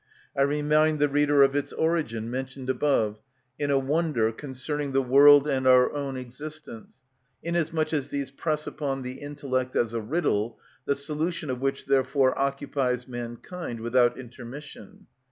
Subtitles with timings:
[0.35, 3.21] I remind the reader of its origin, mentioned above,
[3.59, 7.01] in a wonder concerning the world and our own existence,
[7.43, 12.35] inasmuch as these press upon the intellect as a riddle, the solution of which therefore
[12.35, 15.05] occupies mankind without intermission.